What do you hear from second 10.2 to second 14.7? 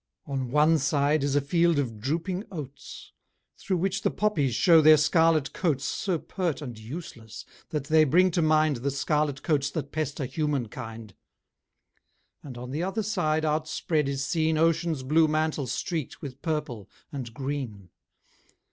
human kind. And on the other side, outspread, is seen